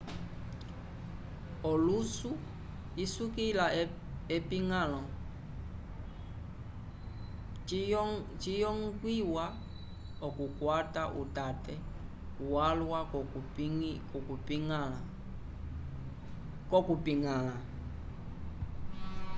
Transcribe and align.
olusu 1.71 2.31
isukila 3.03 3.65
epiñgãlo 4.35 5.01
ciyongwiwa 8.43 9.45
okukwata 10.27 11.03
utate 11.21 11.75
walwa 12.53 12.99
k'okuyipiñgala 16.69 17.51